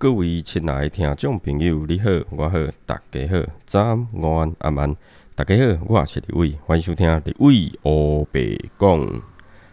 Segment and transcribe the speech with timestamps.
[0.00, 2.56] 各位亲爱的听众朋友，你好，我好，
[2.86, 4.96] 大家好，早安、午安、晚安，
[5.34, 9.22] 大家好，我是李伟，欢迎收听李伟欧北讲。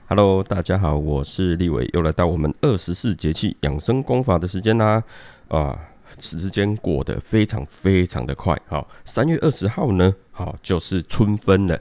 [0.07, 5.03] Hello，大家好，我是立伟，又来到我们二十四节气养生功法的时间啦。
[5.47, 5.79] 啊，
[6.17, 11.79] 时间过得非常非常的快，好，三月二十号呢，好就是春分了。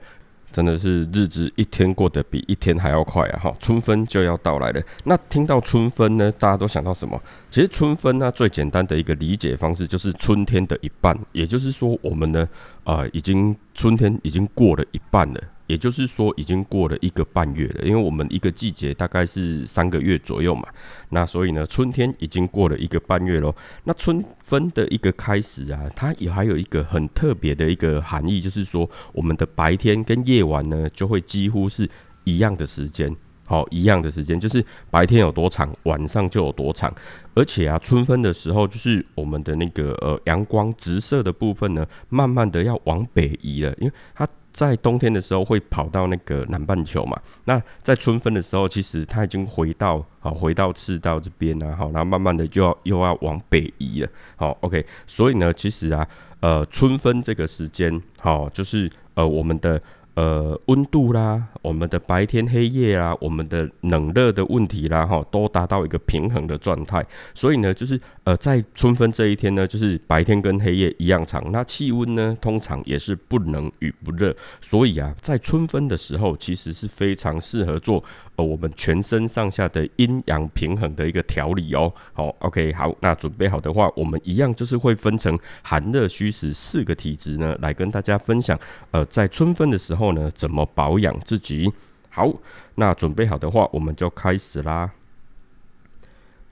[0.55, 3.41] 真的是日子一天过得比一天还要快啊！
[3.43, 4.81] 哈，春分就要到来了。
[5.03, 7.21] 那听到春分呢，大家都想到什么？
[7.51, 12.49] 其实春分呢，最简单的一个理解方式就是春天的一半，也就是说，我们呢，
[12.85, 15.41] 啊，已经春天已经过了一半了。
[15.67, 20.69] 也就是说，已经过了一个半月了，因为我们一个季节大概是三个月左右嘛。
[21.09, 23.55] 那所以呢，春天已经过了一个半月喽。
[23.85, 31.89] 那春分的一个开始啊，它也还有一个很特别的一个含义，就是说，我们的白天跟夜晚呢，就会几乎是
[32.25, 33.15] 一样的时间，
[33.47, 36.95] 好，一样的时间，就是白天有多长，晚上就有多长。
[37.35, 44.29] 而且啊，春分的时候，就是我们的那个呃阳光直射的部分呢，慢慢的要往北移了，因为它。
[44.55, 47.21] 在冬天的时候会跑到那个南半球嘛？
[47.45, 54.09] 那在春分的时候，其实它已经回到啊回到赤道这边啊，好，然后慢慢的就要又要往北移了。
[54.37, 59.83] 好，OK，所以呢，其实啊，呃，春分这个时间，好，就是呃我们的。
[60.15, 67.05] 呃，温度啦，我们的白天黑夜啦，我们的冷热的问题啦，哈，都达到一个平衡的状态。
[67.35, 74.33] 所以呢，就是呃，在春分这一天呢，就是白天跟黑夜一样长，那气温呢，通常也是不冷与不热。
[74.61, 78.03] 所以啊，在春分的时候，其实是非常适合做
[78.37, 81.93] 呃我们全身上下的阴阳平衡的一个调理哦。
[82.13, 88.59] 好，OK，好，那准备好的话，我们一样就是会分成寒热虚实四个体质呢，来跟大家分享。
[88.93, 90.05] 呃，在春分的时候。
[90.15, 90.31] 呢？
[90.35, 91.73] 怎么保养自己？
[92.11, 92.31] 好，
[92.75, 94.91] 那准备好的话，我们就开始啦。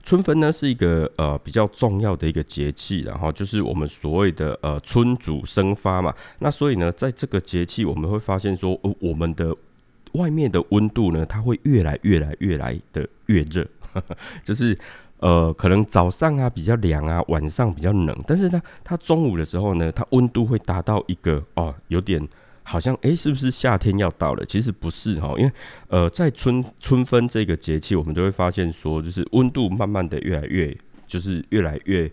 [0.03, 6.13] 春分呢是一个呃比较重要的一个节气，然后就是我们所谓的呃春主生发嘛。
[6.39, 9.55] 那所以呢，在这个节气，我们会发现说，呃，我们的
[10.13, 13.67] 外面的温度呢，它会越来越来越来的越热，
[14.43, 14.77] 就是
[15.19, 22.27] 呃可能早上啊比较凉啊，晚上比较冷，但是呢，它中午的时候呢，它温度会达到一个哦有点。
[22.65, 24.45] 好像诶，是不是夏天要到了？
[24.45, 25.51] 其实不是哈，因为
[25.89, 30.73] 呃，在春春分这个节气，我们都会发现说，就是温度慢慢的越来越，
[31.05, 32.09] 就是越来越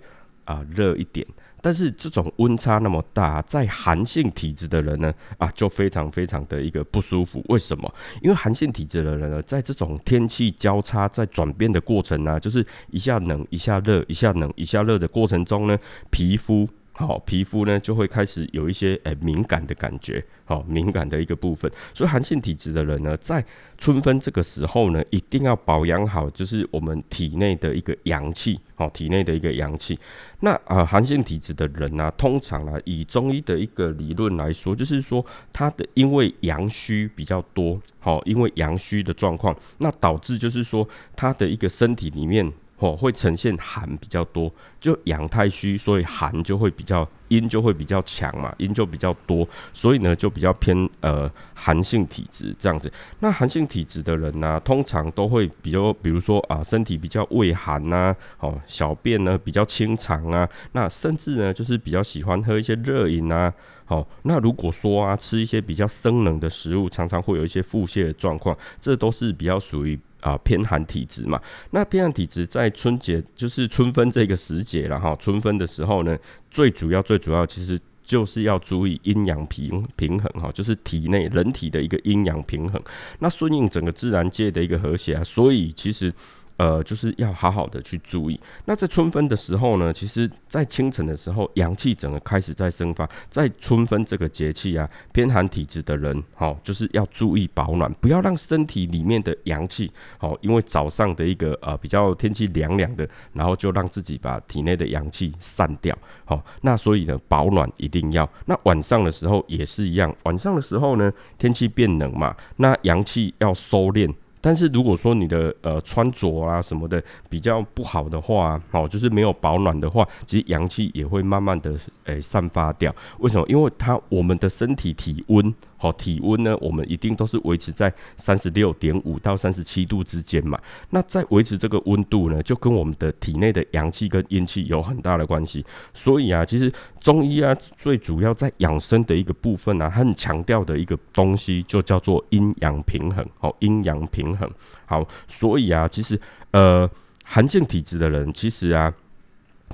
[0.47, 1.25] 啊热一点。
[1.61, 7.45] 但是这种温差那么大，在寒性体质的人呢，啊，就非常非常的一个不舒服。
[7.49, 7.95] 为什么？
[8.23, 15.79] 因为寒性体质的人呢，在这种天气交叉、在转变的过程呢，就是一下冷一下热，一下冷一下热的过程中呢，
[16.11, 16.69] 皮肤。
[17.01, 21.71] 好，皮肤呢就会开始有一些诶敏感的感觉，好敏感的一个部分。
[21.95, 23.43] 所以寒性体质的人呢，在
[23.79, 29.99] 春分这个时候呢，一定要保养好，就是我们体内的一个阳气，好体内的一个阳气。
[30.41, 35.25] 那啊，寒性体质的人呢，通常啊，以中医的一个理论来说，就是说
[35.55, 40.87] 他的因为阳虚比较多，好，因为阳虚的状况，那导致就是说
[41.17, 42.53] 他的一个身体里面。
[42.81, 52.91] 哦，会呈现寒比较多，就阳太虚，所以寒就会比较阴就会比较强嘛，阴就比较多，所以呢就比较偏呃寒性体质这样子。
[53.19, 63.53] 那寒性体质的人呢，通常都会比较，比如说啊，身体比较畏寒呐，哦，小便呢比较清长啊，那甚至呢就是比较喜欢喝一些热饮啊。
[63.85, 70.01] 好，那如果说啊吃一些比较生冷的食物，常常会有一些腹泻的状况，这都是比较属于。
[70.21, 75.17] 啊，偏寒体质嘛，那偏寒体质在春节就是春分这个时节了哈。
[75.17, 76.19] 春分的时候呢，
[76.51, 82.83] 最主要最主要其实就是要注意阴阳平平衡哈，就是体内人体的一个阴阳平衡，
[83.19, 85.25] 那顺应整个自然界的一个和谐啊。
[85.25, 86.13] 所以其实。
[86.61, 88.39] 呃，就是要好好的去注意。
[88.67, 93.09] 那在春分的时候呢，其实，在清晨的时候，阳气整个开始在生发。
[93.31, 105.97] 在春分这个节气啊，偏寒体质的人，好，就是要注意保暖，不要让身体里面的阳气，好，因为早上的一个呃比较天气凉凉的，然后就让自己把体内的阳气散掉，
[106.27, 108.29] 好，那所以呢，保暖一定要。
[108.45, 114.13] 那晚上的时候也是一样，晚上的时候呢，天气变冷嘛，那阳气要收敛。
[114.41, 122.95] 但是如果说你的呃穿着啊什么的比较不好的话，哦，就是没有保暖的话，其实阳气也会慢慢的诶散发掉。
[123.19, 123.47] 为什么？
[123.49, 125.55] 因为它我们的身体体温。
[125.81, 130.61] 好，体温呢，我们一定都是维持在三十六点五到三十七度之间嘛。
[130.91, 135.65] 那在维持这个温度呢，就跟我们的体内的阳气跟阴气有很大的关系。
[135.95, 143.27] 所以啊，其实中医啊，最主要在养生的一个部分啊，很强调的一个东西，就叫做阴阳平衡。
[143.39, 144.47] 好，阴阳平衡。
[144.85, 146.87] 好，所以啊，其实呃，
[147.25, 148.93] 寒性体质的人，其实啊。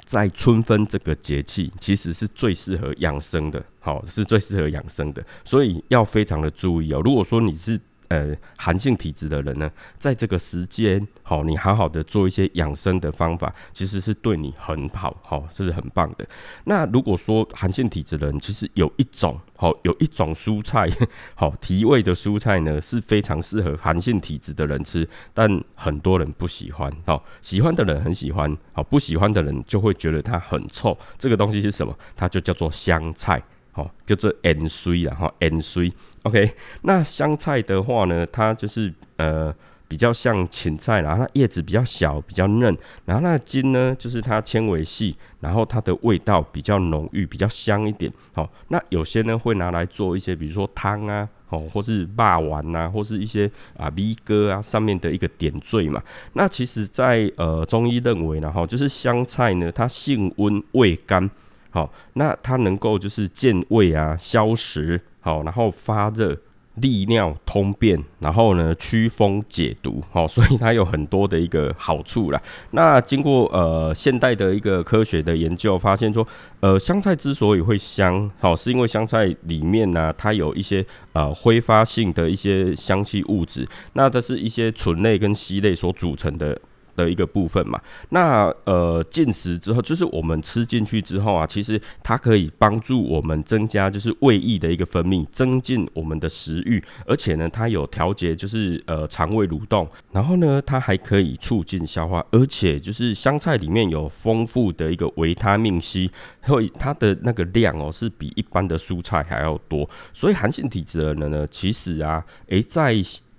[0.04, 7.00] 在春分这个节气，其实是最适合养生的，好，是最适合养生的，所以要非常的注意哦。
[7.04, 16.26] 如果说你是呃，寒性体质的人呢，在这个时间，好，你好好的做一些养生的方法，其实是对你很好，好，是很棒的。
[16.64, 20.88] 那如果说寒性体质的人，其实有一种，好，有一种蔬菜，
[21.34, 30.96] 好提味的蔬菜呢，是非常适合寒性体质的人吃，但很多人不喜欢，好，喜欢的人很喜欢，好，不喜欢的人就会觉得它很臭。
[31.18, 31.96] 这个东西是什么？
[32.14, 33.42] 它就叫做香菜。
[33.76, 36.50] 好，叫做 N C 啦，哈，N C，OK。
[36.80, 39.54] 那香菜的话呢，它就是呃
[39.86, 42.74] 比较像芹菜啦，它叶子比较小，比较嫩，
[43.04, 48.10] 然后那茎呢，就是它纤维细，然后它的味道比较浓郁，比较香一点。
[48.32, 56.02] 好，那有些呢会拿来做一些，比如说汤啊，哦，或是霸丸呐，或是一些啊 V 哥啊上面的一个点缀嘛。
[56.32, 61.30] 那其实，在呃中医认为呢，哈，就是香菜呢，它性温，味甘。
[61.76, 66.34] 好，那它能够就是健胃啊、消食，好，然后发热、
[66.76, 72.40] 利尿、通便，然后呢驱风解毒，好， 所以它有很多的一个好处啦。
[72.70, 76.26] 那经过呃现代的一个科学的研究，发现说，
[76.60, 80.82] 呃香菜之所以会香，好，是因为香菜里面呢它有一些
[81.12, 86.58] 呃挥发性的一些香气物质，那这是一些醇类跟烯类所组成的。
[86.96, 106.10] 的一个部分嘛，那呃进食之后，就是我们吃进去之后啊，其实它可以帮助我们增加就是胃液的一个分泌，增进我们的食欲，而且呢，它有调节就是呃肠胃蠕动，然后呢，它还可以促进消化，而且就是香菜里面有丰富的一个维他命 C，
[106.42, 112.96] 会它的那个量哦是比一般的蔬菜还要多，所以寒性体质的人呢，其实啊，诶在。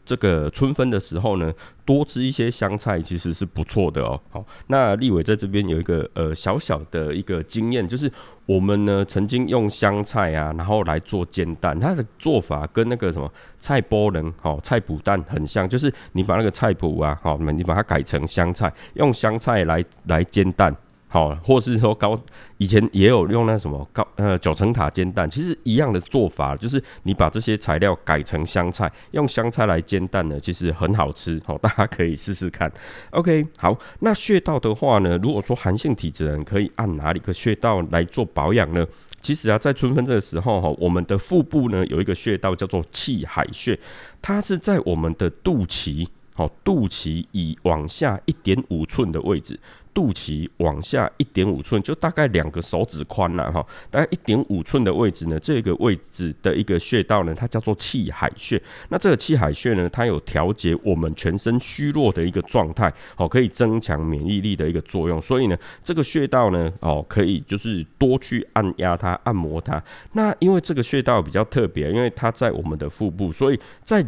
[0.07, 1.53] 这个春分的时候呢，
[1.87, 4.19] 多吃一些香菜其实是不错的哦。
[4.29, 8.11] 好，那立伟在这边有一个呃小小的一个经验，就是
[8.45, 20.75] 我们呢曾经用香菜啊，然后来做煎蛋，它的做法跟那个什么菜包人好菜脯蛋很像，就是你把那个菜脯啊，好，你把它改成香菜，用香菜来来煎蛋。
[21.09, 22.19] 好，或是说高
[22.57, 31.41] 以前也有用那什么高呃九层塔煎蛋，其实一样的做法，就是你把这些材料改成香菜，用香菜来煎蛋呢，其实很好吃。
[31.45, 32.69] 好，大家可以试试看。
[33.11, 38.85] OK，好，那穴道的话呢，如果说寒性体质的人可以按哪里个穴道来做保养呢？
[39.21, 43.79] 其实啊，在春分这个时候哈，我们的腹部呢有一个穴道叫做气海穴，
[44.21, 46.05] 它是在我们的肚脐，
[46.35, 49.57] 好，肚脐以往下一点五寸的位置。
[49.97, 58.61] 肚脐往下一点五寸，就大概两个手指宽了哈，大概一点五寸的位置呢，这个位置的一个穴道呢，它叫做气海穴。
[58.89, 65.19] 那这个气海穴呢，它有调节我们全身虚弱的一个状态，哦，可以增强免疫力的一个作用。
[65.19, 69.83] 所以呢，这个穴道呢，哦，可以就是多去按压它、按摩它。
[70.11, 74.05] 那因为这个穴道比较特别，因为它在我们的腹部，所以在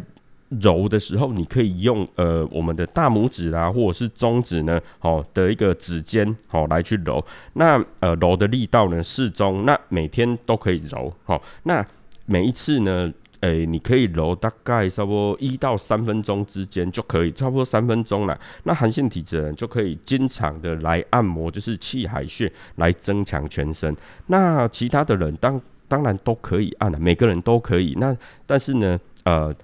[0.49, 7.23] 揉的时候，你可以用呃我们的大拇指啊，或者是中指呢，好的一个指尖，好来去揉。
[7.53, 11.39] 那呃揉的力道呢适中，那每天都可以揉，好。
[11.63, 11.85] 那
[12.25, 18.35] 每一次呢，诶你可以揉大概差不多一到三分钟之间就可以，差不多三分钟了。
[18.63, 23.95] 那寒性体质的人就可以经常的来按摩，就是气海穴来增强全身。
[24.25, 27.95] 那其他的人当当然都可以按了，每个人都可以。
[27.99, 29.55] 那但是呢，呃。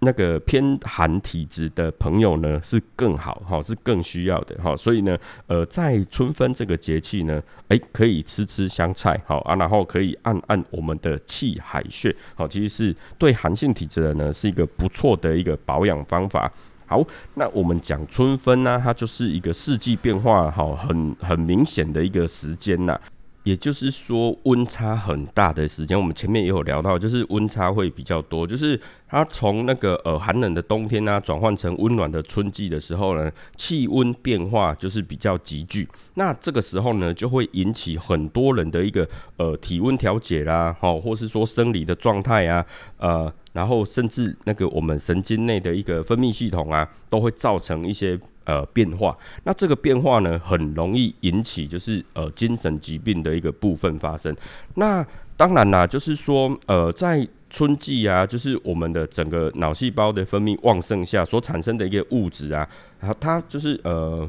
[0.00, 16.50] 那个偏寒体质的朋友呢，是更好哈，是更需要的哈，所以呢，呃，在春分这个节气呢，哎，可以吃吃香菜好啊，然后可以按按我们的气海穴好，其实是对寒性体质的呢，是一个不错的一个保养方法。
[16.86, 17.02] 好，
[17.34, 23.00] 那我们讲春分呢，它就是一个四季变化好，很很明显的一个时间呐。
[23.44, 35.88] 也就是说，温差很大的时间，我们前面也有聊到，就是温差会比较多，就是它从那个呃寒冷的冬天啊，转换成温暖的春季的时候呢，气温变化就是比较急剧。
[36.14, 42.64] 那这个时候呢，就会引起很多人的一个呃体温调节啦，好，或是说生理的状态啊，
[42.98, 43.32] 呃。
[43.52, 49.16] 然后甚至那个我们神经内的一个分泌系统啊，都会造成一些呃变化。
[49.44, 54.34] 那这个变化呢，很容易引起就是呃精神疾病的一个部分发生。
[54.76, 55.06] 那
[55.36, 62.66] 当然啦，就是说呃在春季啊，就是我们的整个脑细胞的分泌旺盛下所产生的一个物质啊，
[63.00, 64.28] 然后它就是呃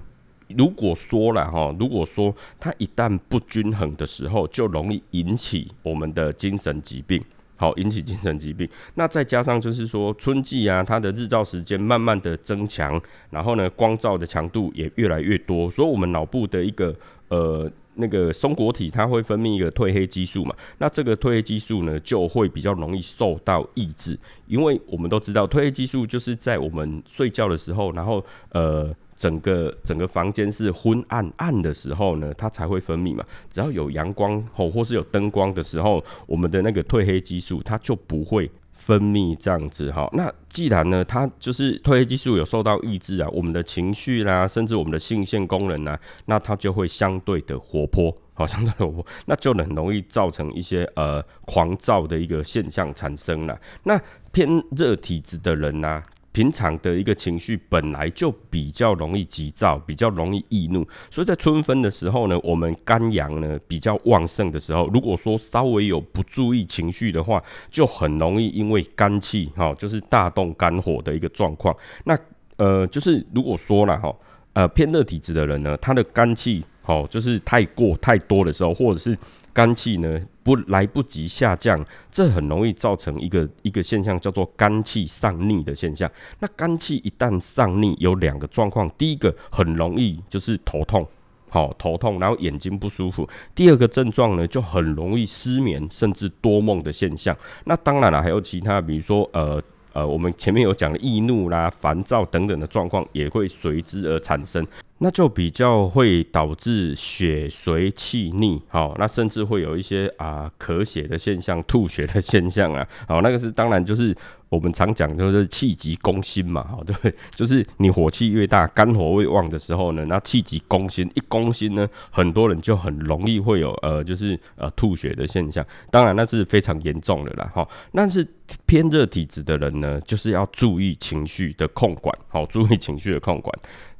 [0.50, 7.24] 如果说了哈，如果说它一旦不均衡的时候，就容易引起我们的精神疾病。
[7.56, 8.68] 好，引起精神疾病。
[8.96, 16.94] 那再加上就是说，春季啊，它的日照时间慢慢的增强，然后呢，光照的强度也越来越多，所以我们脑部的一个
[17.30, 24.18] 呃那个松果体它会分泌一个褪黑激素嘛，那这个褪黑激素呢就会比较容易受到抑制，
[24.48, 33.24] 因为我们都知道褪黑激素就是在我们睡觉的时候，然后呃整个整个房间是昏暗暗的时候呢，它才会分泌嘛。
[33.52, 38.50] 只要有阳光或或是有灯光的时候，我们的那个褪黑激素它就不会。
[38.76, 53.58] 分泌这样子哈，那既然呢，它就是褪黑激素有受到抑制啊，我们的情绪啦，甚至我们的性腺功能啊，那它就会相对的活泼，好，相对活泼，那就很容易造成一些呃狂躁的一个现象产生了。
[53.84, 53.98] 那
[54.34, 56.04] 偏热体质的人呢？
[56.34, 71.74] 平常的一个情绪本来就比较容易急躁，比较容易易怒，所以在春分的时候呢，我们肝阳呢比较旺盛的时候，如果说稍微有不注意情绪的话，就很容易因为肝气哈，就是大动肝火的一个状况。
[72.04, 72.18] 那
[72.58, 74.14] 呃，就是如果说了哈，
[74.54, 79.18] 呃偏热体质的人呢，他的肝气好就是太过太多的时候，或者是
[79.52, 80.22] 肝气呢。
[80.44, 86.12] 不来不及下降，这很容易造成一个一个现象，叫做肝气上逆的现象。
[86.40, 91.08] 那肝气一旦上逆，有两个状况，第一个很容易就是头痛，
[91.50, 93.26] 好头痛，然后眼睛不舒服。
[93.56, 97.34] 第二个症状呢，就很容易失眠，甚至多梦的现象。
[97.64, 99.64] 那当然了，还有其他，比如说呃。
[99.94, 104.66] 呃，我们前面有讲的易怒啦、烦躁等等的状况，也会随之而产生，
[105.04, 114.16] 那就比较会导致血随气逆，好，那甚至会有一些啊咳血的现象、吐血的现象啊， 好，那个是当然就是。
[114.50, 125.66] 我们常讲就是气急攻心嘛，哈， 对，就是你火气越大，肝火未旺的时候呢，那气急攻心，一攻心呢，很多人就很容易会有呃，就是呃吐血的现象。
[125.90, 127.68] 当然那是非常严重的啦，哈。
[127.94, 128.24] 但是
[128.68, 133.52] 偏热体质的人呢，就是要注意情绪的控管，好，注意情绪的控管。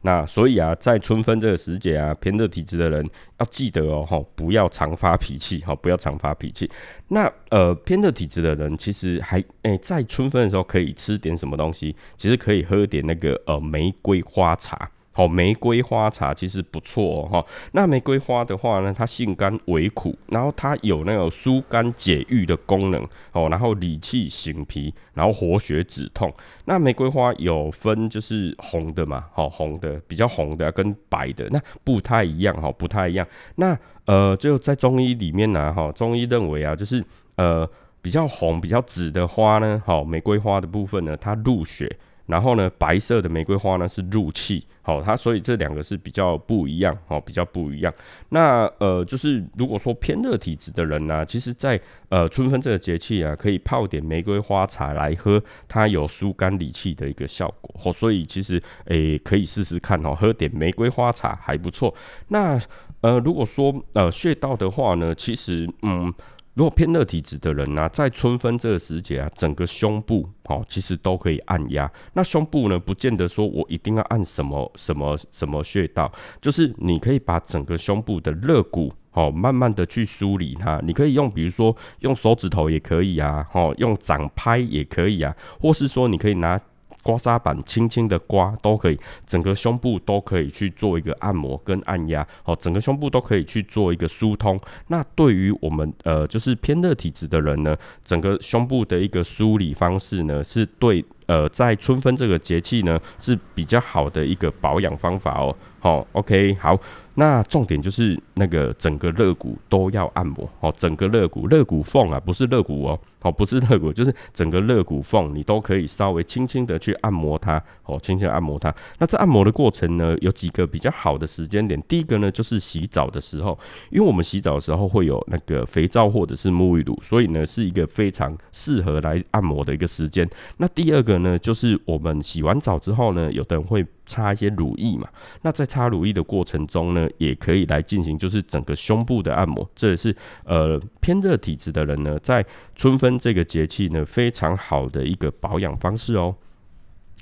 [0.02, 3.04] 那所以啊，在在春分这个时节啊，偏热体质的人
[3.40, 6.70] 要记得哦，哈，不要常发脾气，哈，不要常发脾气。
[7.08, 11.96] 那呃，偏热体质的人其实还诶，在春分的时候可以吃点什么东西？
[12.16, 14.90] 其实可以喝点那个呃玫瑰花茶。
[15.14, 17.46] 好，玫瑰花茶其实不错哦，哈。
[17.72, 26.34] 那玫瑰花的话呢，它性甘微苦，然后它有那种疏肝解郁的功能，哦，然后理气醒脾，然后活血止痛。
[26.66, 33.28] 那玫瑰花有分就是红的嘛，好，红的比较红的跟白的那不太一样，哈，不太一样。
[33.56, 37.06] 那呃，就在中医里面呢，哈，中医认为啊，就是
[37.36, 37.70] 呃
[38.02, 41.96] 比较红、比较紫的花呢，好，玫瑰花的部分呢，它入血。
[42.26, 47.94] 然后呢，白色的玫瑰花呢是入气，好，它所以这两个是比较不一样，哦，比较不一样。
[48.30, 61.96] 那呃，就是如果说偏热体质的人呢，其实，在呃春分这个节气啊，可以泡点玫瑰花茶来喝，它有疏肝理气的一个效果，哦，所以其实诶可以试试看哦，喝点玫瑰花茶还不错。
[62.28, 62.60] 那
[63.00, 66.14] 呃，如果说呃穴道的话呢，其实嗯。
[66.54, 71.92] 如果偏热体质的人呢，在春分这个时节啊，整个胸部哦，其实都可以按压。
[72.14, 80.80] 那胸部呢，不见得说我一定要按什么什么什么穴道，就是你可以把整个胸部的肋骨哦，慢慢的去梳理它。
[80.84, 86.60] 你可以用，比如说用手指头也可以啊，哦，用掌拍也可以啊，或是说你可以拿。
[87.04, 94.60] 刮痧板轻轻的刮都可以，整个胸部都可以去做一个按摩跟按压，哦，整个胸部都可以去做一个疏通。
[94.88, 105.56] 那对于我们呃就是偏热体质的人呢，整个胸部的一个梳理方式呢，是对呃在春分这个节气呢是比较好的一个保养方法哦。
[105.80, 106.80] 好，OK，好。
[107.16, 118.74] 那重点就是那个整个肋骨都要按摩哦，整个肋骨肋骨缝啊，不是肋骨哦，哦不是肋骨，就是整个肋骨缝，你都可以稍微轻轻的去按摩它哦，轻轻按摩它。
[119.00, 121.82] 那在按摩的过程呢，有几个比较好的时间点。
[121.88, 123.58] 第一个呢，就是洗澡的时候，
[123.90, 130.30] 因为我们洗澡的时候会有那个肥皂或者是沐浴乳，所以呢是一个非常适合来按摩的一个时间。
[130.58, 135.08] 那第二个呢，就是我们洗完澡之后呢，有的人会擦一些乳液嘛。
[135.42, 146.36] 那在擦乳液的过程中呢，也可以来进行，就是整个胸部的按摩，这也是呃偏热体质的人呢，在春分这个节气呢，非常好的一个保养方式哦。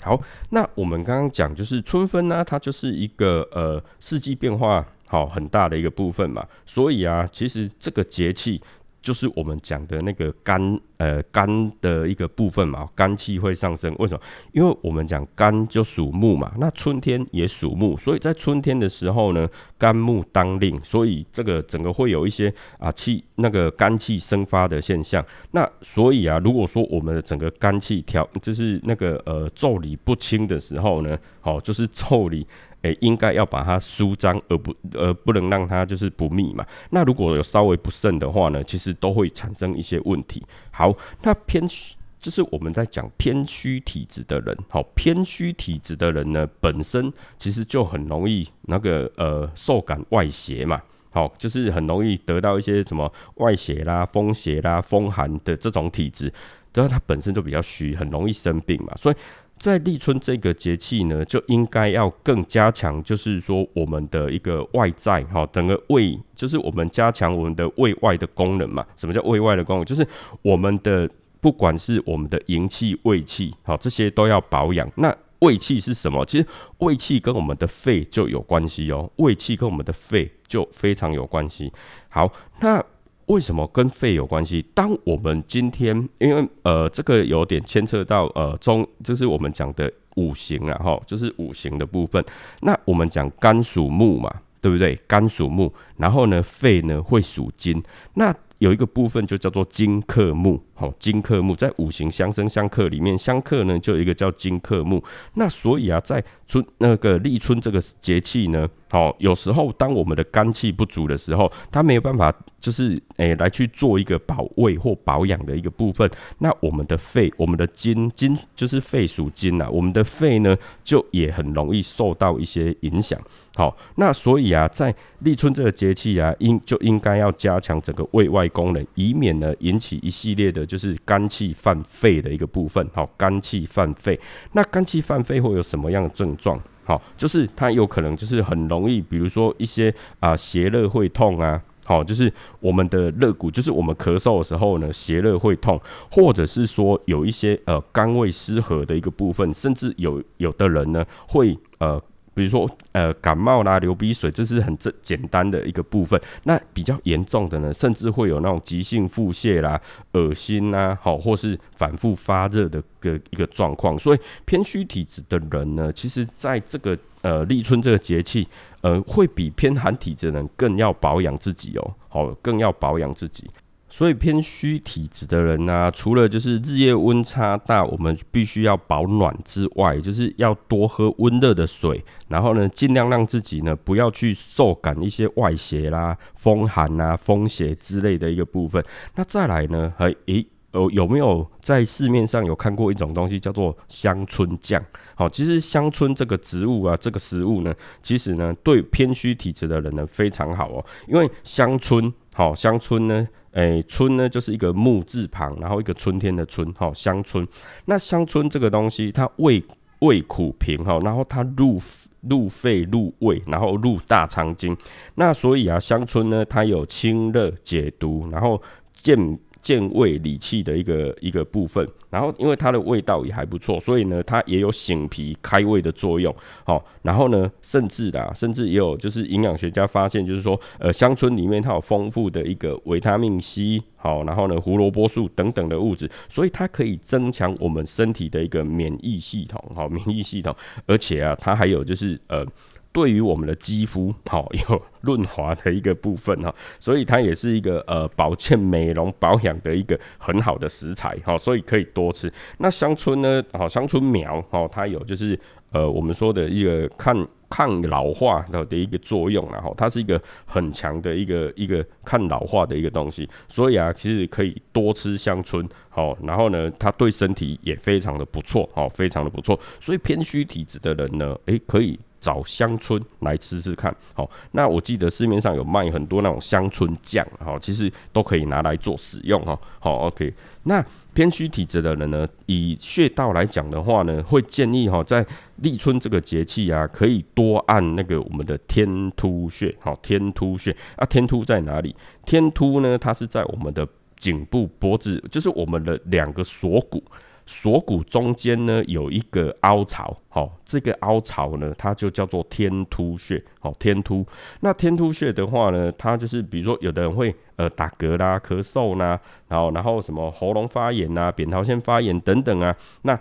[0.01, 0.19] 好，
[0.50, 8.62] 那我们刚刚讲就是春分呢，它就是一个呃四季变化好很大的一个部分嘛，所以啊，其实这个节气。
[9.01, 13.93] 就是我们讲的那个肝，呃，肝的一个部分嘛，肝气会上升。
[13.98, 14.22] 为什么？
[14.51, 25.25] 因为我们讲肝就属木嘛，那春天也属木，所以在春天的时候呢，肝木当令，所以这个整个会有一些啊气，那个肝气生发的现象。
[25.51, 32.46] 那所以啊，如果说我们的整个肝气调，就是那个呃腠理不清的时候呢，好，就是腠理。
[32.83, 36.65] 诶，应该要把它舒张，而不而不能让它就是不密嘛。
[36.89, 40.43] 那如果有稍微不慎的话呢，其实都会产生一些问题。
[40.71, 50.81] 好，那偏虚就是我们在讲偏虚体质的人，好，偏虚体质的人呢，本身其实就很容易那个呃受感外邪嘛。
[51.13, 56.31] 好，就是很容易得到一些什么外邪啦、风邪啦、风寒的这种体质，
[56.73, 58.93] 然后它本身就比较虚，很容易生病嘛。
[58.95, 59.15] 所以
[59.62, 68.84] 在立春这个节气呢，就应该要更加强，就是说我们的一个外在哈，整个胃，就是我们加强我们的胃外的功能嘛。
[68.98, 69.86] 什么叫胃外的功能？
[69.86, 70.06] 就是
[70.41, 71.08] 我们的
[71.39, 74.91] 不管是我们的营气、胃气，好，这些都要保养。
[74.96, 76.25] 那胃气是什么？
[76.25, 76.48] 其实
[76.80, 79.08] 胃气跟我们的肺就有关系哦。
[79.18, 81.72] 胃气跟我们的肺就非常有关系。
[82.10, 82.84] 好，那
[83.31, 84.61] 为什么跟肺有关系？
[84.73, 92.21] 当我们今天，因为呃，这个有点牵扯到呃中，就是我们讲的五行啊，哈，就是五行的部分。
[92.59, 94.93] 那我们讲肝属木嘛，对不对？
[95.07, 97.81] 肝属木，然后呢，肺呢会属金。
[98.15, 105.03] 那有一个部分就叫做金克木，好，金克木在五行相生相克里面，相克呢就有一个叫金克木。
[105.35, 116.09] 那所以啊，在春那个立春这个节气呢，好，有时候当我们的肝气不足的时候，它没有办法就是诶来去做一个保卫或保养的一个部分。
[116.39, 123.21] 那我们的肺，我们的金金就是肺属金啊，我们的肺呢就也很容易受到一些影响。
[123.53, 132.87] 好，那所以啊，在立春这个节气啊，应就应该要加强整个胃外功能，以免呢引起一系列的就是肝气犯肺的一个部分。
[132.93, 134.17] 好，肝气犯肺，
[134.53, 136.57] 那肝气犯肺会有什么样的症状？
[136.85, 145.77] 好，就是它有可能就是很容易，比如说一些啊邪热会痛啊，好，就是我们的肋骨，就是我们咳嗽的时候呢，邪热会痛，
[146.09, 152.01] 或者是说有一些呃肝胃失和的一个部分，甚至有有的人呢会呃。
[152.33, 156.19] 比如说，呃，感冒啦、流鼻水，这是很正简单的一个部分。
[156.43, 159.79] 那比较严重的呢，甚至会有那种急性腹泻啦、
[160.13, 163.99] 恶心呐，好，或是反复发热的个一个状况。
[163.99, 168.47] 所以偏虚体质的人呢，其实在这个呃立春这个节气，
[168.82, 173.49] 呃，会比偏寒体质的人更要保养自己哦，好，更要保养自己。
[173.93, 188.82] 所以偏虚体质的人呢，除了就是日夜温差大，我们必须要保暖之外，就是要多喝温热的水，然后呢，尽量让自己呢不要去受感一些外邪啦、风寒啊、风邪之类的一个部分。
[189.15, 194.82] 那再来呢，还诶，有有没有在市面上有看过一种东西叫做香椿酱？
[195.15, 203.27] 好，其实香椿这个植物啊，这个食物呢，其实呢对偏虚体质的人呢非常好哦，因为香椿，好香椿呢。
[203.53, 207.47] 诶，春呢就是一个木字旁，然后一个春天的春，哈，乡村。
[207.85, 209.63] 那乡村这个东西，它味
[209.99, 211.81] 味苦平，哈，然后它入
[212.21, 214.75] 入肺入胃，然后入大肠经。
[215.15, 218.61] 那所以啊，乡村呢，它有清热解毒，然后
[218.93, 219.39] 健。
[219.62, 226.36] 健胃理气的一个一个部分，然后因为它的味道也还不错，所以呢，它也有醒脾开胃的作用。
[226.63, 242.45] 好，然后呢，甚至的，甚至也有就是营养学家发现，就是说，呃，香椿里面它有丰富的一个维他命 C，好，然后呢，胡萝卜素等等的物质，所以它可以增强我们身体的一个免疫系统，好，免疫系统，而且啊，它还有就是呃。
[242.93, 252.32] 对于我们的肌肤， 好有润滑的一个部分哈，所以它也是一个呃保健、美容、保养的一个很好的食材哈，所以可以多吃。
[252.60, 255.39] 那香椿呢，好香椿苗，哦，它有就是
[255.71, 271.97] 呃我们说的一个抗抗老化的的一个作用，然后它是一个很强的一个一个抗老化的一个东西，所以啊，其实可以多吃香椿，好，然后呢，它对身体也非常的不错，好，非常的不错，所以偏虚体质的人呢，诶，可以。
[272.21, 280.31] 找香椿来吃吃看，好，那我记得市面上有卖很多那种香椿酱，好，其实都可以拿来做使用，哈，好，OK。
[280.63, 285.25] 那偏虚体质的人呢，以穴道来讲的话呢，会建议哈，在
[285.57, 291.95] 立春这个节气啊，可以多按那个我们的天突穴，好，天突穴啊，天突在哪里？
[292.23, 297.03] 天突呢，它是在我们的颈部脖子，就是我们的两个锁骨。
[297.45, 304.25] 锁骨中间呢有一个凹槽，好，这个凹槽呢它就叫做天突穴，好，天突。
[304.62, 313.19] 那天突穴的话呢，它就是比如说有的人会呃打嗝啦、咳嗽啦，然后然后什么喉咙发炎呐、扁桃腺发炎等等啊，那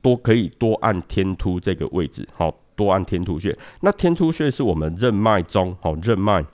[0.00, 3.56] 多可以多按天突这个位置，好，多按天突穴。
[3.80, 6.44] 那天突穴是我们任脉中，好，任脉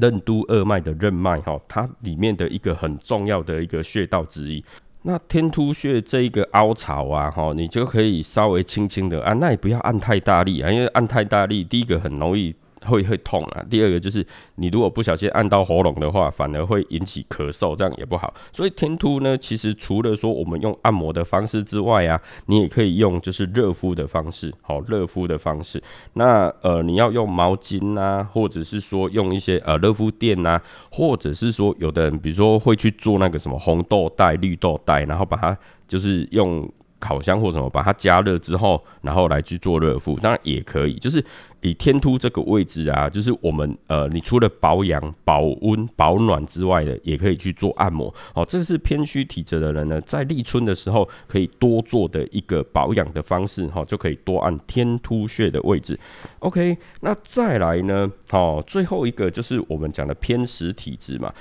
[0.00, 4.64] 任督二脉的任脉，哈，它里面的一个很重要的一个穴道之一。
[5.06, 12.52] 那天突穴这一个凹槽啊，哈，你就可以稍微轻轻的按，那也不要按太大力啊，因为按太大力，第一个很容易。
[12.86, 13.64] 会会痛啊！
[13.68, 18.32] 第二个就是你如果不小心按到喉咙的话，反而会引起咳嗽，这样也不好。
[18.52, 25.82] 所以天突呢，其实除了说我们用按摩的方式之外啊，你也可以用就是热敷的方式，好热敷的方式。
[26.14, 36.66] 那呃，你要用毛巾啊，或者是说用一些呃热敷垫啊，或者是说有的人比如说会去做那个什么红豆袋、绿豆袋，然后把它就是用。
[36.98, 40.94] 烤箱或什么，把它加热之后，然后来去做热敷，当然也可以。
[40.94, 41.22] 就是
[41.66, 48.14] 以天突这个位置啊，就是我们呃，你除了保养、保温、保暖之外的，也可以去做按摩。
[48.34, 53.66] 哦，这个是偏虚体质的人呢，在立春的时候可以多做的一个保养的方式。
[53.68, 55.98] 哈，就可以多按天突穴的位置。
[56.38, 58.10] OK，那再来呢？
[58.30, 61.32] 好，最后一个就是我们讲的偏实体质嘛。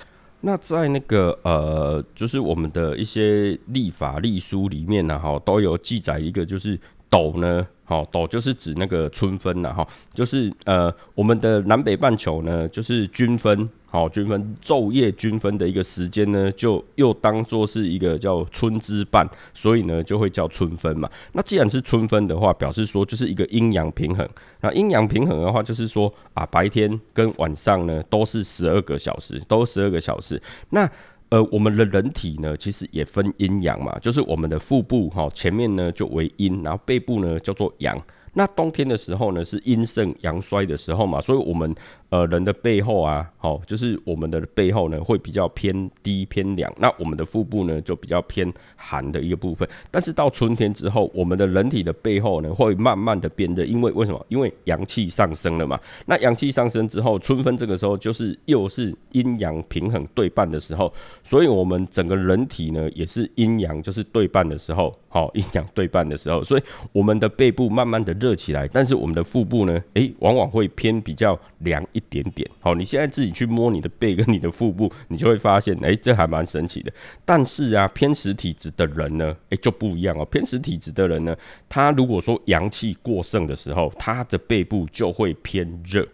[0.42, 7.68] 那在那个呃，就是我们的一些历法历书里面呢，哈，都有记载一个，就是斗呢。
[7.88, 21.08] 好，斗就是指那个春分呐，哈，就是呃，我们的南北半球呢，就是均分，好，均分昼夜均分的一个时间呢，就又当做是一个叫春之半，所以呢，就会叫春分嘛。
[21.34, 24.28] 那既然是春分的话，表示说就是一个阴阳平衡。
[24.62, 30.42] 那阴阳平衡的话，就是说啊，白天跟晚上呢都是十二个小时，都十二个小时。
[30.72, 30.90] 那
[31.30, 38.00] 呃，我们的人体呢，其实也分阴阳嘛，就是我们的腹部哈，前面呢就为阴，然后背部呢叫做阳。
[38.38, 41.74] 那冬天的时候呢，是阴盛阳衰的时候嘛，所以我们
[42.16, 49.68] 呃人的背后啊，好，就是我们的背后呢会比较偏低偏凉，那我们的腹部呢就比较偏寒的一个部分。
[49.92, 54.26] 但是到春天之后，我们的人体的背后呢会慢慢的变热，因为为什么？
[54.30, 55.80] 因为阳气上升了嘛。
[56.06, 60.92] 那阳气上升之后，春分这个时候就是又是阴阳平衡对半的时候，
[61.24, 68.16] 所以我们整个人体呢也是阴阳就是对半的时候，好，阴阳对半的时候，所以我们的背部慢慢的。
[68.16, 69.84] 热起来，但是我们的腹部呢？
[69.96, 72.50] 诶，往往会偏比较凉一点点。
[72.60, 76.92] 好，你现在自己去摸你的背跟你的腹部，你就会发现，诶，这还蛮神奇的。
[77.24, 80.26] 但是啊，偏实体质的人呢，诶，就不一样哦。
[80.26, 81.36] 偏实体质的人呢，
[81.70, 86.08] 他如果说阳气过盛的时候，他的背部就会偏热，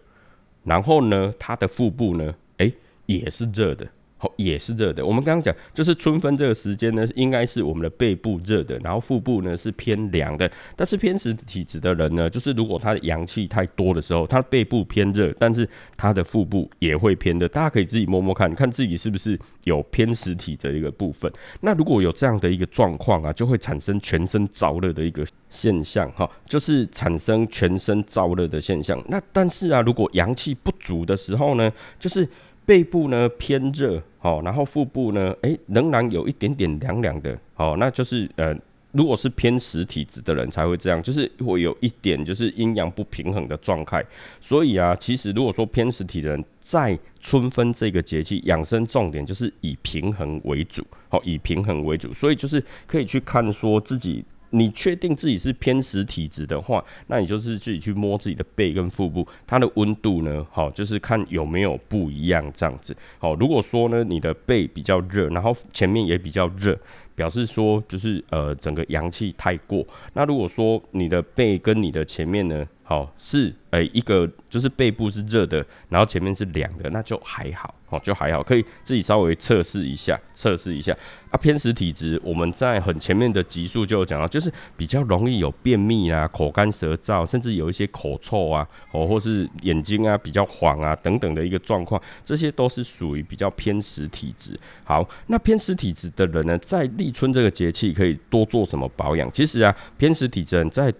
[0.63, 2.73] 然后呢，他的腹部呢，诶，
[3.05, 3.87] 也是热的。
[4.35, 5.05] 也是热的。
[5.05, 10.49] 我们刚刚讲，就是春分这个时间呢，应该是我们的背部热的，然后腹部呢是偏凉的。
[10.75, 17.47] 但是偏实体质的人呢，就是如果他的阳气太多的时候，他背部偏热，但是他的腹部也会偏热。
[17.47, 21.31] 大家可以自己摸摸看，看自己是不是有偏实体的一个部分。
[21.61, 29.01] 那如果有这样的一个状况啊，就会产生全身燥热的一个现象，哈，就是产生全身燥热的现象。
[29.07, 32.27] 那但是啊，如果阳气不足的时候呢，就是
[32.71, 34.01] 背部呢偏热。
[34.17, 38.55] 好，然后腹部呢，诶，仍然有一点点凉凉的，好，那就是呃，
[38.91, 44.05] 如果是偏实体质的人才会这样，就是会有一点就是阴阳不平衡的状态。
[44.39, 54.23] 所以啊，其实如果说偏实体的人在春分这个节气养生重点就是以平衡为主，好，以平衡为主，所以就是可以去看说自己。
[54.51, 62.95] 你确定自己是偏实体质的话，那你就是自己去摸自己的背跟腹部，它的温度呢，好，就是看有没有不一样这样子。
[63.17, 66.77] 好，如果说呢，你的背比较热，然后前面也比较热，
[67.15, 69.85] 表示说就是呃整个阳气太过。
[70.13, 77.73] 那如果说你的背跟你的前面呢，好是诶一个就是背部是热的，然后前面是凉的，那就还好。
[77.89, 80.95] 哦，就还好，可以自己稍微测试一下，测试一下
[81.29, 81.35] 啊。
[81.37, 94.57] 偏食体质，我们在很前面的集数就有讲到，就是比较容易有便秘啊、口干舌燥，甚至有一些口臭啊，哦，或是眼睛啊比较黄啊等等的一个状况，这些都是属于比较偏食体质。
[94.85, 99.29] 好，那偏食体质的人呢，在立春这个节气可以多做什么保养？
[99.33, 100.93] 其实啊，偏食体质人在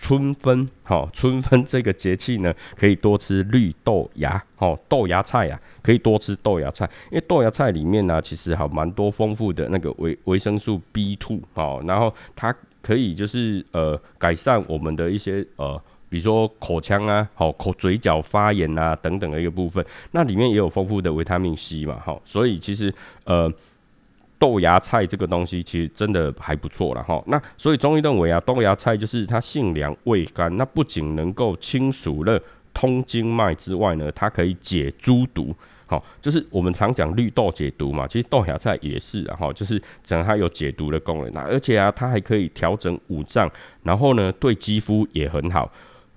[0.00, 22.92] 春分，好，春分这个节气呢，可以多吃绿豆芽，好，豆芽菜啊，可以多吃豆芽菜，因为豆芽菜里面呢，其实还蛮多丰富的那个维维生素 B two，好，然后它可以就是呃改善我们的一些呃，比如说口腔啊，好口嘴角发炎啊等等的一个部分，那里面也有丰富的维他命 C 嘛，好，所以其实
[23.24, 23.52] 呃。
[24.40, 43.50] 豆芽菜这个东西其实真的还不错了哈，那所以中医认为啊，豆芽菜就是它性凉味甘，那不仅能够清暑热、通经脉之外呢，它可以解诸毒，好，就是我们常讲绿豆解毒嘛，其实豆芽菜也是，然后就是讲它有解毒的功能，那而且啊，它还可以调整五脏，
[43.82, 45.70] 然后呢，对肌肤也很好。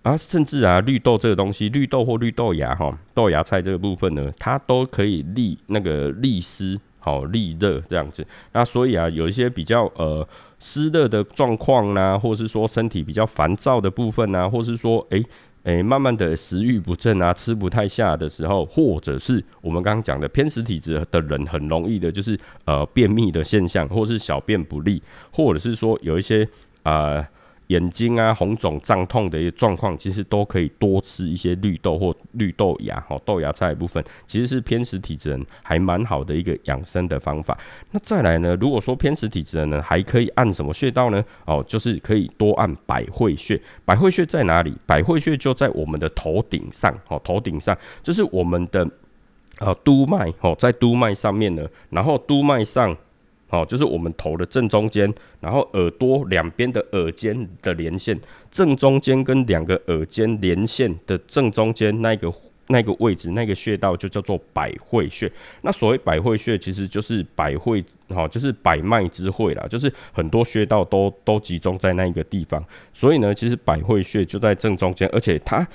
[0.03, 6.79] 啊，甚至啊，绿豆这个东西，绿豆或绿豆芽哈，豆芽菜这个部分呢，它都可以利那个利湿。
[7.03, 8.25] 好利热这样子。
[8.53, 10.25] 那所以啊，有一些比较呃
[10.59, 15.23] 湿热的状况呢，或是说身体比较烦躁的部分呢，或是说诶。
[15.65, 26.45] 诶，慢慢的食欲不振啊，吃不太下的时候，或者是我们刚刚讲的偏食体质的人，很容易的就是呃便秘的现象，或是小便不利，或者是说有一些
[26.83, 27.25] 啊。
[27.67, 37.57] 眼睛啊红肿胀痛的一些状况，其实都可以多吃一些绿豆或绿豆芽哈豆芽菜部分，其实是偏食体质人还蛮好的一个养生的方法。
[37.91, 41.23] 那再来呢，如果说偏食体质人呢，还可以按什么穴道呢？
[41.45, 43.59] 哦，就是可以多按百会穴。
[43.85, 44.73] 百会穴在哪里？
[44.85, 48.85] 百会穴就在我们的头顶上哦，头顶上就是我们的
[49.59, 52.95] 呃督脉哦，在督脉上面呢，然后督脉上。
[53.53, 58.19] 哦，就是我们头的正中间，然后耳朵两边的耳尖的连线，
[58.51, 62.33] 正中间跟两个耳尖连线的正中间那个
[62.69, 65.31] 那个位置，那个穴道就叫做百会穴。
[65.61, 72.65] 那所谓百会穴，其实就是百会，哈，就是百脉之会啦，就是很多穴道都都集中在那一个地方。
[72.91, 75.67] 所以呢，其实百会穴就在正中间，而且它。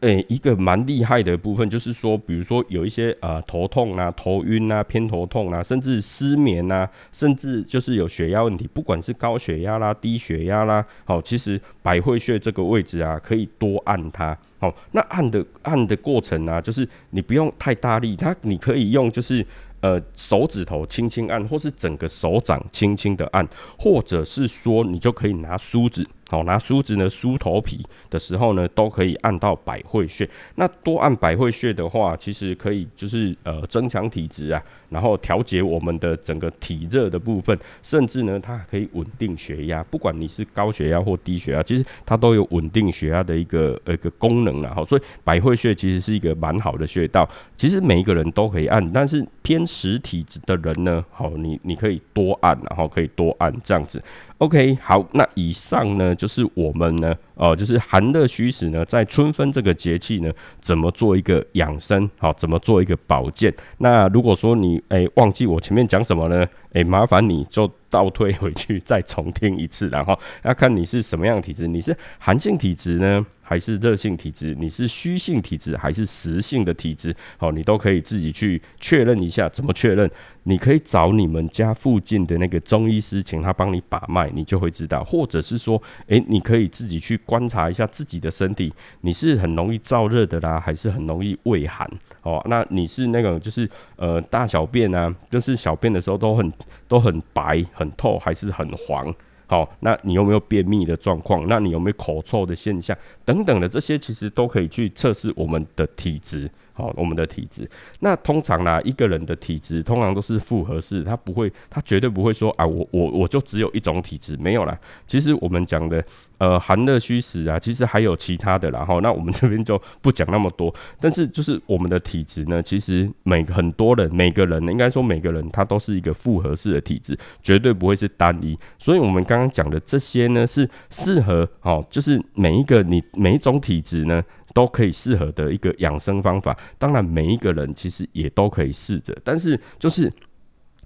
[0.00, 14.38] 诶，一个蛮厉害的部分就是说，比如说有一些呃头痛啊、头晕啊、偏头痛啊，甚至失眠啊，甚至就是有血压问题，不管是高血压啦、低血压啦，好，其实百会穴这个位置啊，可以多按它。
[14.60, 19.44] 好，那按的按的过程啊，就是你不用太大力，它你可以用就是
[19.80, 23.44] 呃手指头轻轻按，或是整个手掌轻轻的按，
[23.76, 26.06] 或者是说你就可以拿梳子。
[26.28, 30.28] 好，拿梳子呢梳头皮的时候呢，都可以按到百会穴。
[30.56, 39.82] 那多按百会穴的话，其实可以就是呃增强体质啊，然后调节我们的整个体热的部分，甚至呢它可以稳定血压。
[39.84, 44.74] 不管你是高血压或低血压，其实它都有稳定血压的一个呃一个功能了。
[44.74, 47.26] 好，所以百会穴其实是一个蛮好的穴道。
[47.56, 54.02] 其实每一个人都可以按，但是偏实体质的人呢，好，你你可以多按，然后可以多按这样子。
[54.38, 63.54] OK，好，那以上呢就是我们呢，哦，就是寒热虚实呢，在春分这个节气呢，怎么做一个养生，好，怎么做一个保健。
[63.78, 66.44] 那如果说你诶忘记我前面讲什么呢？
[66.72, 74.54] 诶，麻烦你就倒退回去再重听一次，然后要看你是什么样体质，你是寒性体质呢，还是热性体质？
[74.58, 77.16] 你是虚性体质还是实性的体质？
[77.38, 79.48] 好，你都可以自己去确认一下。
[79.48, 80.10] 怎么确认？
[80.42, 85.02] 你可以找你们家附近的那个中医师，请他帮你把脉，你就会知道。
[85.02, 91.86] 或者是说，诶，你可以自己去观察一下自己的身体，你是很容易燥热的啦，还是很容易胃寒？
[92.22, 96.50] 哦，那你是那个就是呃大小便啊，就是小便的时候都很
[96.88, 99.14] 都很白很透，还是很黄？
[99.46, 101.46] 好，那你有没有便秘的状况？
[101.48, 102.96] 那你有没有口臭的现象？
[103.26, 106.50] 等等的这些，其实都可以去测试我们的体质。
[106.78, 114.78] 好，我们的体质，那通常呢，一个人的体质通常都是复合式，他不会，他绝对不会说啊，我我我就只有一种体质，没有啦。
[115.04, 116.04] 其实我们讲的
[116.38, 120.72] 呃寒热虚实啊，其实还有其他的，然后那我们这边就不讲那么多。
[121.00, 128.56] 但是就是我们的体质呢，其实每很多人每个人，应该说每个人他都是一个复合式的体质，绝对不会是单一。
[128.78, 134.22] 所以我们刚刚讲的这些呢，是适合哦，就是每一个你每一种体质呢。
[134.54, 140.12] 都可以适合的一个养生方法，当然每一个人其实也都可以试着，但是就是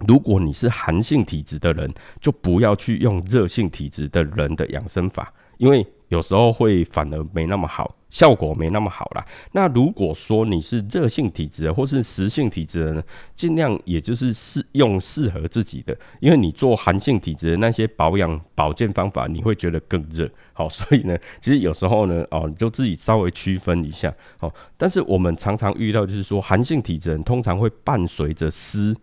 [0.07, 5.85] 如果你是寒性体质的人，就不要去用热性体质的人的养生法，因为。
[6.13, 9.25] 有时候会反而没那么好，效果没那么好啦。
[9.53, 13.03] 那如果说你是热性体质，或是实性体质的呢，
[13.35, 20.29] 尽量也就是适用适合自己的，因为你做寒性体质的那些保养保健方法，你会觉得更热。
[20.53, 24.13] 好， 所以呢，其实有时候呢，哦，你就自己稍微区分一下。
[24.41, 28.95] 哦，但是我们常常遇到就是说，寒性体质人通常会伴随着湿，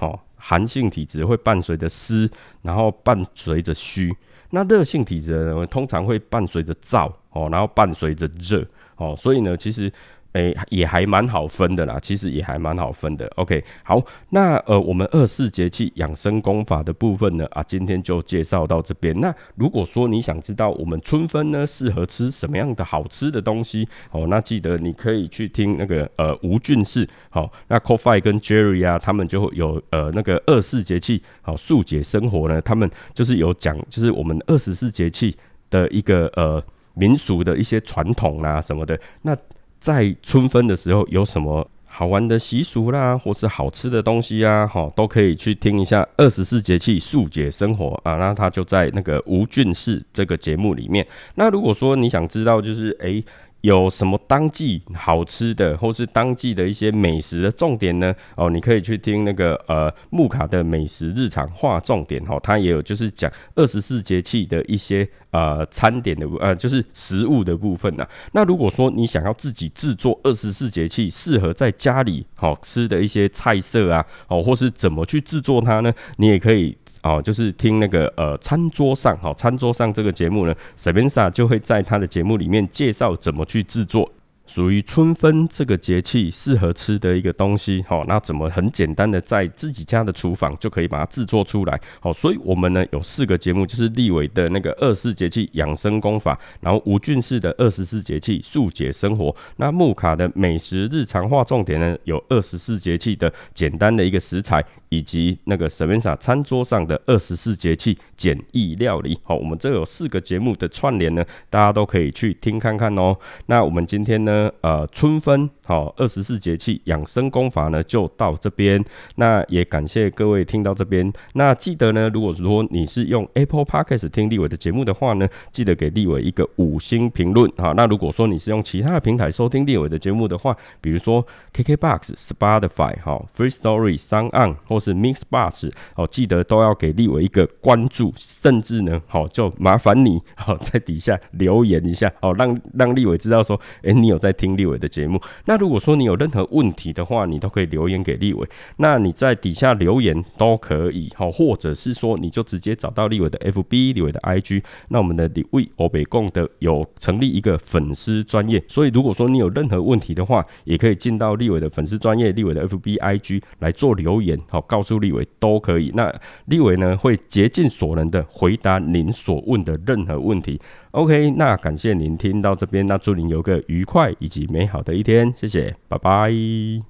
[0.00, 2.30] 哦，寒性体质会伴随着湿，
[2.62, 4.14] 然后伴随着虚。
[4.50, 9.92] 那热性体质的人通常会伴随着燥哦，然后伴随着热哦，所以呢，其实。
[10.32, 13.26] 诶，也还蛮好分的啦，其实也还蛮好分的。
[13.36, 13.98] OK，好，
[14.30, 19.18] 那呃，我们二四节气养生功法的部分呢，啊，今天就介绍到这边。
[19.20, 35.34] 那如果说你想知道我们春分呢适合吃什么样的好吃的东西哦，那记得你可以去听那个呃吴俊士，好，那 Coffee 跟 Jerry 啊，他们就有呃那个二四节气好速解生活呢，他们就是有讲，就是我们二十四节气
[35.70, 36.62] 的一个呃
[36.94, 39.34] 民俗的一些传统啊什么的，那。
[39.80, 48.16] 在春分的时候有什么好玩的习俗啦，或是好吃的东西啊，哈，都可以去听一下二十四节气速解生活啊。
[48.16, 51.06] 那它就在那个吴俊士这个节目里面。
[51.34, 53.24] 那如果说你想知道，就是诶。
[53.68, 58.14] 有什么当季好吃的，或是当季的一些美食的重点呢？
[58.34, 68.08] 哦，你可以去听那个呃木卡的美食日常划重点哦，它也有就是讲二十四节气的一些呃餐点的呃就是食物的部分呢。
[68.32, 75.92] 那如果说你想要自己制作二十四节气适合在家里好吃的一些菜色啊，哦，或是怎么去制作它呢？
[76.16, 76.74] 你也可以。
[77.02, 84.10] 哦，就是听那个呃，餐桌上，哈，餐桌上这个节目呢 sabinsa 就会在他的节目里面介绍怎么去制作。
[84.46, 113.16] 属于春分这个节气适合吃的一个东西，好，那怎么很简单的在自己家的厨房就可以把它制作出来，好，所以我们呢有四个节目，就是立伟的那个二十四节气养生功法，然后吴俊士的二十四节气速解生活，那木卡的美食日常化重点呢有二十四节气的简单的一个食材，以及那个 s a v a n a 餐桌上的二十四节气简易料理，好，我们这有四个节目的串联呢，大家都可以去听看看哦。
[113.46, 114.50] 那我们今天呢？
[114.60, 118.82] 呃，春分好，二十四节气养生功法呢，就到这边。
[119.16, 121.12] 那也感谢各位听到这边。
[121.34, 127.72] 那记得呢，如果说你是用 Apple Podcast 听立伟的节目的话呢，记得给立伟一个五星评论哈。
[127.76, 131.24] 那如果说你是用其他的平台收听立伟的节目的话，比如说
[131.54, 144.32] KKBox、Spotify 哈、Free Story、s o n On 或是 MixBus 哦，记得都要给立伟一个关注，甚至呢，好就麻烦你好 在底下留言一下，好让让立伟知道说，哎，你有在。
[144.38, 148.48] 听立伟的节目，那如果说你有任何问题的话，你都可以留言给立伟。
[148.76, 154.62] 那你在底下留言都可以，好，或者是说你就直接找到立伟的 FB、立伟的 IG。
[154.90, 165.90] 那我们的立伟欧北共的有成立一个粉丝专业，所以如果说你有任何问题的话，也可以进到立伟的粉丝专业、立伟的 FB、IG 来做留言，好，告诉立伟都可以。
[165.96, 170.60] 那立伟呢会竭尽所能的回答您所问的任何问题。
[170.92, 176.87] OK，那感谢您听到这边，那祝您有个愉快以及美好的一天，谢谢，拜拜。